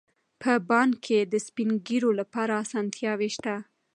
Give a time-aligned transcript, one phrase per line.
[0.41, 3.55] په بانک کې د سپین ږیرو لپاره اسانتیاوې شته.